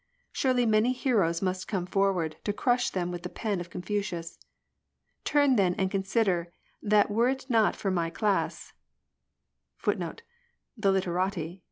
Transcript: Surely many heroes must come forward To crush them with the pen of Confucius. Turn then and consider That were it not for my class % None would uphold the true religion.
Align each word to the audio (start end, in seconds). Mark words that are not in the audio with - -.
Surely 0.31 0.65
many 0.65 0.93
heroes 0.93 1.43
must 1.43 1.67
come 1.67 1.85
forward 1.85 2.35
To 2.45 2.53
crush 2.53 2.89
them 2.89 3.11
with 3.11 3.21
the 3.21 3.29
pen 3.29 3.61
of 3.61 3.69
Confucius. 3.69 4.39
Turn 5.25 5.57
then 5.57 5.75
and 5.75 5.91
consider 5.91 6.51
That 6.81 7.11
were 7.11 7.29
it 7.29 7.47
not 7.51 7.75
for 7.75 7.91
my 7.91 8.09
class 8.09 8.73
% 9.35 9.85
None 9.85 9.99
would 9.99 10.01
uphold 10.01 10.23
the 10.95 11.01
true 11.01 11.13
religion. 11.13 11.59